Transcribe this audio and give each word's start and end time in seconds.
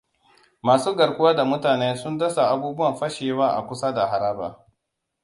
Masu 0.63 0.93
garkuwa 0.95 1.33
da 1.33 1.45
mutane 1.45 1.95
sun 1.95 2.17
dasa 2.17 2.47
abubuwan 2.49 2.95
fashewa 2.95 3.47
a 3.57 3.61
kusa 3.67 3.91
da 3.93 4.07
haraba. 4.07 4.65